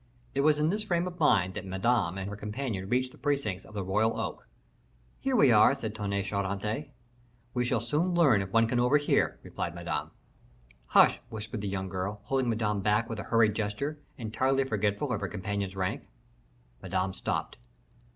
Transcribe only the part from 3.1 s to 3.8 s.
the precincts of